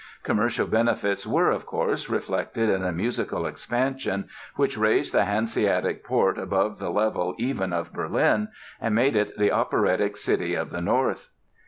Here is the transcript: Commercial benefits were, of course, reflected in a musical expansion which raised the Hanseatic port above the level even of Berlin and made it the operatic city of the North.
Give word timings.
Commercial 0.23 0.65
benefits 0.65 1.27
were, 1.27 1.51
of 1.51 1.67
course, 1.67 2.09
reflected 2.09 2.69
in 2.71 2.83
a 2.83 2.91
musical 2.91 3.45
expansion 3.45 4.27
which 4.55 4.75
raised 4.75 5.13
the 5.13 5.25
Hanseatic 5.25 6.03
port 6.03 6.39
above 6.39 6.79
the 6.79 6.89
level 6.89 7.35
even 7.37 7.71
of 7.71 7.93
Berlin 7.93 8.47
and 8.81 8.95
made 8.95 9.15
it 9.15 9.37
the 9.37 9.51
operatic 9.51 10.17
city 10.17 10.55
of 10.55 10.71
the 10.71 10.81
North. 10.81 11.29